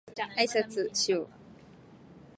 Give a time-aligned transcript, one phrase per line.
[0.35, 1.27] あいさつをしよう